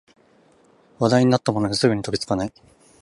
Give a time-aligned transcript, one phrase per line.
[0.97, 2.53] 話題になったものにすぐに飛びつかない